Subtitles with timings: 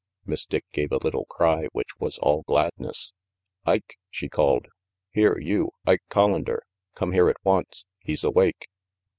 [0.25, 3.13] Miss Dick gave a little cry which was all gladness.
[3.67, 4.65] "Ike," she called.
[5.11, 6.61] "Here you, Ike Collander.
[6.95, 7.85] Come here at once.
[7.99, 8.67] He's awake."